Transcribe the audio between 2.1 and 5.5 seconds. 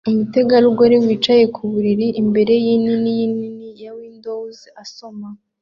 imbere yinini nini ya windows asoma